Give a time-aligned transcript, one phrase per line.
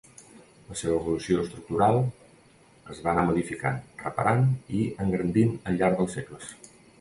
[0.69, 1.97] La seva evolució estructural
[2.95, 3.77] es va anar modificant,
[4.07, 4.43] reparant
[4.79, 6.51] i engrandint al llarg dels segles.